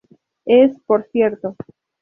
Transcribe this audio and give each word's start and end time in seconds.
Es, 0.47 0.75
por 0.87 1.05
cierto. 1.11 1.55